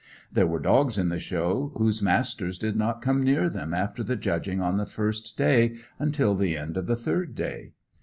[0.31, 4.15] There were dogs in the Show whose masters did not come near them after the
[4.15, 7.73] judging on the first day, until the end of the third day.